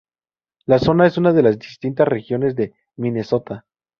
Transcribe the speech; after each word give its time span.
La 0.65 0.79
zona 0.79 1.05
es 1.05 1.19
una 1.19 1.31
de 1.31 1.43
las 1.43 1.59
distintas 1.59 2.07
regiones 2.07 2.55
de 2.55 2.73
Minnesota. 2.97 3.67